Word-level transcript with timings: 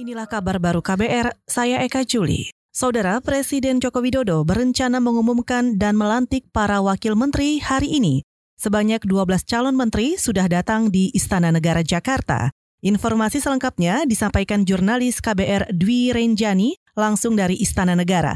Inilah 0.00 0.24
kabar 0.24 0.56
baru 0.56 0.80
KBR, 0.80 1.44
saya 1.44 1.84
Eka 1.84 2.08
Juli. 2.08 2.48
Saudara 2.72 3.20
Presiden 3.20 3.84
Joko 3.84 4.00
Widodo 4.00 4.40
berencana 4.48 4.96
mengumumkan 4.96 5.76
dan 5.76 5.92
melantik 5.92 6.48
para 6.56 6.80
wakil 6.80 7.12
menteri 7.20 7.60
hari 7.60 8.00
ini. 8.00 8.24
Sebanyak 8.56 9.04
12 9.04 9.44
calon 9.44 9.76
menteri 9.76 10.16
sudah 10.16 10.48
datang 10.48 10.88
di 10.88 11.12
Istana 11.12 11.52
Negara 11.52 11.84
Jakarta. 11.84 12.48
Informasi 12.80 13.44
selengkapnya 13.44 14.08
disampaikan 14.08 14.64
jurnalis 14.64 15.20
KBR 15.20 15.68
Dwi 15.68 16.16
Renjani 16.16 16.80
langsung 16.96 17.36
dari 17.36 17.60
Istana 17.60 17.92
Negara. 17.92 18.32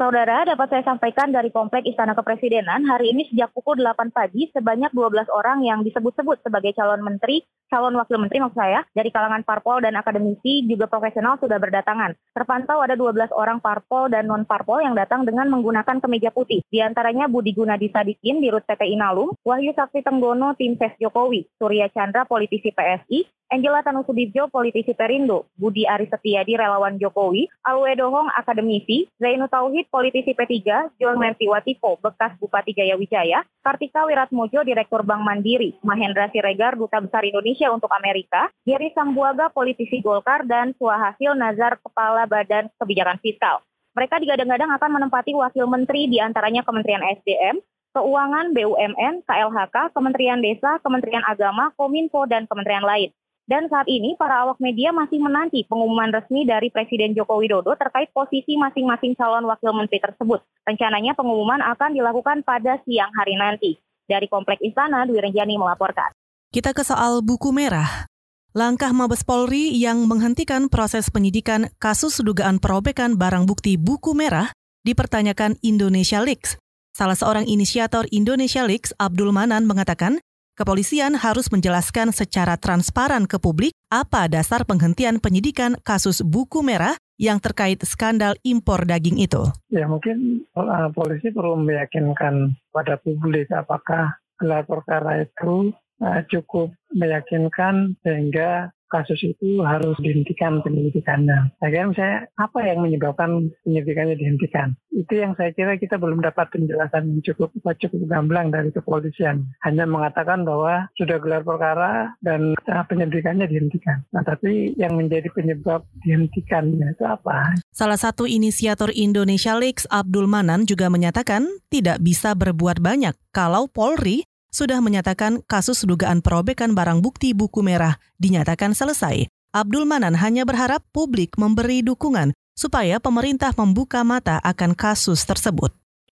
Saudara, 0.00 0.48
dapat 0.48 0.72
saya 0.72 0.96
sampaikan 0.96 1.28
dari 1.28 1.52
Komplek 1.52 1.92
Istana 1.92 2.16
Kepresidenan, 2.16 2.88
hari 2.88 3.12
ini 3.12 3.28
sejak 3.28 3.52
pukul 3.52 3.76
8 3.84 4.16
pagi 4.16 4.48
sebanyak 4.48 4.88
12 4.96 5.28
orang 5.28 5.60
yang 5.60 5.84
disebut-sebut 5.84 6.40
sebagai 6.40 6.72
calon 6.72 7.04
menteri, 7.04 7.44
calon 7.72 7.96
wakil 7.96 8.20
menteri 8.20 8.44
maksud 8.44 8.60
saya, 8.60 8.84
dari 8.92 9.08
kalangan 9.08 9.40
parpol 9.48 9.80
dan 9.80 9.96
akademisi 9.96 10.68
juga 10.68 10.84
profesional 10.84 11.40
sudah 11.40 11.56
berdatangan. 11.56 12.12
Terpantau 12.36 12.84
ada 12.84 12.92
12 12.92 13.32
orang 13.32 13.64
parpol 13.64 14.12
dan 14.12 14.28
non-parpol 14.28 14.84
yang 14.84 14.92
datang 14.92 15.24
dengan 15.24 15.48
menggunakan 15.48 16.04
kemeja 16.04 16.28
putih. 16.28 16.60
Di 16.68 16.84
antaranya 16.84 17.32
Budi 17.32 17.56
Gunadi 17.56 17.88
Sadikin 17.88 18.44
di 18.44 18.52
Rut 18.52 18.68
PT 18.68 18.92
Inalum, 18.92 19.32
Wahyu 19.40 19.72
Sakti 19.72 20.04
Tenggono 20.04 20.52
tim 20.60 20.76
Ses 20.76 21.00
Jokowi, 21.00 21.48
Surya 21.56 21.88
Chandra 21.88 22.28
politisi 22.28 22.68
PSI, 22.68 23.24
Angela 23.52 23.84
Tanusudibjo, 23.84 24.48
politisi 24.48 24.96
Perindo, 24.96 25.52
Budi 25.60 25.84
Aris 25.84 26.08
Setiadi, 26.08 26.56
relawan 26.56 26.96
Jokowi, 26.96 27.52
Alwe 27.68 27.92
Dohong, 28.00 28.32
akademisi, 28.32 29.12
Zainu 29.20 29.44
Tauhid, 29.44 29.92
politisi 29.92 30.32
P3, 30.32 30.96
John 30.96 31.20
Merti 31.20 31.44
Watipo, 31.52 32.00
bekas 32.00 32.32
Bupati 32.40 32.72
Jaya 32.72 32.96
Wijaya, 32.96 33.44
Kartika 33.60 34.08
Wiratmojo, 34.08 34.64
Direktur 34.64 35.04
Bank 35.04 35.20
Mandiri, 35.20 35.76
Mahendra 35.84 36.32
Siregar, 36.32 36.80
Duta 36.80 37.04
Besar 37.04 37.28
Indonesia 37.28 37.61
untuk 37.70 37.92
Amerika, 37.94 38.50
Giri 38.66 38.90
Sambuaga, 38.96 39.52
politisi 39.52 40.02
Golkar, 40.02 40.42
dan 40.48 40.74
Suhasil 40.74 41.38
Nazar, 41.38 41.78
Kepala 41.78 42.26
Badan 42.26 42.72
Kebijakan 42.80 43.22
Fiskal. 43.22 43.62
Mereka 43.92 44.18
digadang-gadang 44.24 44.72
akan 44.72 44.90
menempati 44.98 45.36
wakil 45.36 45.68
menteri 45.68 46.08
di 46.08 46.16
antaranya 46.18 46.64
Kementerian 46.64 47.04
SDM, 47.22 47.60
Keuangan, 47.92 48.56
BUMN, 48.56 49.28
KLHK, 49.28 49.92
Kementerian 49.92 50.40
Desa, 50.40 50.80
Kementerian 50.80 51.20
Agama, 51.28 51.76
Kominfo, 51.76 52.24
dan 52.24 52.48
kementerian 52.48 52.88
lain. 52.88 53.12
Dan 53.44 53.68
saat 53.68 53.84
ini 53.84 54.16
para 54.16 54.48
awak 54.48 54.56
media 54.64 54.96
masih 54.96 55.20
menanti 55.20 55.68
pengumuman 55.68 56.08
resmi 56.08 56.48
dari 56.48 56.72
Presiden 56.72 57.12
Joko 57.12 57.42
Widodo 57.42 57.76
terkait 57.76 58.08
posisi 58.14 58.56
masing-masing 58.56 59.12
calon 59.12 59.44
wakil 59.44 59.76
menteri 59.76 60.00
tersebut. 60.00 60.40
Rencananya 60.64 61.12
pengumuman 61.12 61.60
akan 61.60 61.92
dilakukan 61.92 62.46
pada 62.48 62.80
siang 62.88 63.12
hari 63.12 63.36
nanti. 63.36 63.76
Dari 64.08 64.30
Komplek 64.30 64.62
Istana, 64.64 65.04
Dwi 65.04 65.20
Renjani 65.20 65.60
melaporkan. 65.60 66.14
Kita 66.52 66.76
ke 66.76 66.84
soal 66.84 67.24
buku 67.24 67.48
merah. 67.48 68.04
Langkah 68.52 68.92
Mabes 68.92 69.24
Polri 69.24 69.72
yang 69.72 70.04
menghentikan 70.04 70.68
proses 70.68 71.08
penyidikan 71.08 71.72
kasus 71.80 72.20
dugaan 72.20 72.60
perobekan 72.60 73.16
barang 73.16 73.48
bukti 73.48 73.80
buku 73.80 74.12
merah 74.12 74.52
dipertanyakan 74.84 75.56
Indonesia 75.64 76.20
Leaks. 76.20 76.60
Salah 76.92 77.16
seorang 77.16 77.48
inisiator 77.48 78.04
Indonesia 78.12 78.68
Leaks, 78.68 78.92
Abdul 79.00 79.32
Manan, 79.32 79.64
mengatakan 79.64 80.20
Kepolisian 80.52 81.16
harus 81.16 81.48
menjelaskan 81.48 82.12
secara 82.12 82.60
transparan 82.60 83.24
ke 83.24 83.40
publik 83.40 83.72
apa 83.88 84.28
dasar 84.28 84.68
penghentian 84.68 85.16
penyidikan 85.24 85.80
kasus 85.80 86.20
buku 86.20 86.60
merah 86.60 86.92
yang 87.16 87.40
terkait 87.40 87.80
skandal 87.88 88.36
impor 88.44 88.84
daging 88.84 89.16
itu. 89.16 89.48
Ya 89.72 89.88
mungkin 89.88 90.44
uh, 90.52 90.92
polisi 90.92 91.32
perlu 91.32 91.56
meyakinkan 91.56 92.52
pada 92.68 93.00
publik 93.00 93.48
apakah 93.48 94.20
gelar 94.36 94.68
perkara 94.68 95.24
itu 95.24 95.72
uh, 96.02 96.20
cukup 96.28 96.74
meyakinkan 96.92 97.96
sehingga 98.04 98.74
kasus 98.92 99.24
itu 99.24 99.64
harus 99.64 99.96
dihentikan 100.04 100.60
penyelidikannya. 100.60 101.56
Saya 101.56 101.70
kira 101.72 101.88
misalnya 101.88 102.18
apa 102.36 102.60
yang 102.60 102.84
menyebabkan 102.84 103.48
penyelidikannya 103.64 104.20
dihentikan? 104.20 104.76
Itu 104.92 105.16
yang 105.16 105.32
saya 105.40 105.56
kira 105.56 105.80
kita 105.80 105.96
belum 105.96 106.20
dapat 106.20 106.52
penjelasan 106.52 107.08
yang 107.08 107.24
cukup 107.24 107.56
cukup 107.56 108.04
gamblang 108.04 108.52
dari 108.52 108.68
kepolisian. 108.68 109.48
Hanya 109.64 109.88
mengatakan 109.88 110.44
bahwa 110.44 110.92
sudah 111.00 111.16
gelar 111.16 111.40
perkara 111.40 112.12
dan 112.20 112.52
penyelidikannya 112.68 113.48
dihentikan. 113.48 114.04
Nah, 114.12 114.20
tapi 114.20 114.76
yang 114.76 115.00
menjadi 115.00 115.32
penyebab 115.32 115.88
dihentikannya 116.04 116.92
itu 116.92 117.04
apa? 117.08 117.56
Salah 117.72 117.96
satu 117.96 118.28
inisiator 118.28 118.92
Indonesia 118.92 119.56
Leaks, 119.56 119.88
Abdul 119.88 120.28
Manan, 120.28 120.68
juga 120.68 120.92
menyatakan 120.92 121.48
tidak 121.72 122.04
bisa 122.04 122.36
berbuat 122.36 122.84
banyak 122.84 123.16
kalau 123.32 123.64
Polri 123.72 124.28
sudah 124.52 124.78
menyatakan 124.84 125.40
kasus 125.48 125.82
dugaan 125.88 126.20
perobekan 126.20 126.76
barang 126.76 127.00
bukti 127.00 127.32
buku 127.32 127.64
merah 127.64 127.96
dinyatakan 128.20 128.76
selesai. 128.76 129.26
Abdul 129.52 129.88
Manan 129.88 130.16
hanya 130.16 130.44
berharap 130.44 130.84
publik 130.92 131.40
memberi 131.40 131.80
dukungan 131.80 132.36
supaya 132.52 133.00
pemerintah 133.00 133.52
membuka 133.56 134.04
mata 134.04 134.36
akan 134.44 134.76
kasus 134.76 135.24
tersebut. 135.24 135.72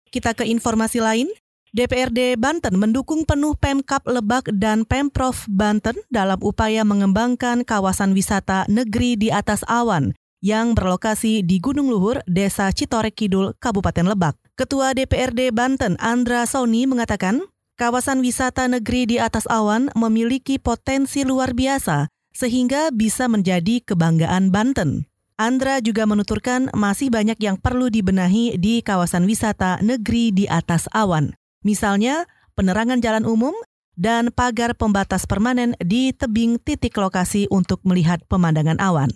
Kita 0.09 0.33
ke 0.33 0.49
informasi 0.49 1.01
lain. 1.01 1.29
DPRD 1.73 2.37
Banten 2.37 2.77
mendukung 2.77 3.25
penuh 3.25 3.57
Pemkap 3.57 4.05
Lebak 4.05 4.53
dan 4.61 4.85
Pemprov 4.85 5.49
Banten 5.49 5.97
dalam 6.13 6.37
upaya 6.45 6.85
mengembangkan 6.85 7.65
kawasan 7.65 8.13
wisata 8.13 8.69
negeri 8.69 9.17
di 9.17 9.33
atas 9.33 9.65
awan 9.65 10.13
yang 10.45 10.77
berlokasi 10.77 11.41
di 11.41 11.63
Gunung 11.63 11.89
Luhur, 11.89 12.21
Desa 12.29 12.69
Citorek 12.77 13.17
Kidul, 13.17 13.57
Kabupaten 13.57 14.05
Lebak. 14.05 14.37
Ketua 14.53 14.93
DPRD 14.93 15.49
Banten, 15.49 15.97
Andra 15.97 16.45
Sony, 16.45 16.85
mengatakan 16.85 17.41
kawasan 17.77 18.21
wisata 18.21 18.69
negeri 18.69 19.07
di 19.09 19.17
atas 19.21 19.45
awan 19.49 19.93
memiliki 19.95 20.57
potensi 20.57 21.23
luar 21.23 21.53
biasa 21.57 22.09
sehingga 22.33 22.89
bisa 22.91 23.29
menjadi 23.29 23.85
kebanggaan 23.85 24.49
Banten. 24.49 25.07
Andra 25.41 25.83
juga 25.83 26.07
menuturkan 26.07 26.71
masih 26.71 27.11
banyak 27.11 27.37
yang 27.41 27.57
perlu 27.59 27.89
dibenahi 27.89 28.57
di 28.61 28.85
kawasan 28.85 29.27
wisata 29.27 29.81
negeri 29.83 30.31
di 30.31 30.45
atas 30.47 30.87
awan. 30.93 31.35
Misalnya, 31.67 32.31
penerangan 32.55 33.03
jalan 33.03 33.25
umum 33.27 33.57
dan 33.99 34.33
pagar 34.33 34.73
pembatas 34.77 35.29
permanen 35.29 35.77
di 35.83 36.15
tebing 36.17 36.63
titik 36.63 36.97
lokasi 36.97 37.49
untuk 37.53 37.85
melihat 37.85 38.25
pemandangan 38.29 38.81
awan. 38.81 39.11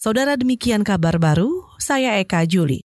Saudara 0.00 0.34
demikian 0.40 0.80
kabar 0.80 1.20
baru, 1.20 1.68
saya 1.76 2.16
Eka 2.18 2.48
Juli. 2.48 2.80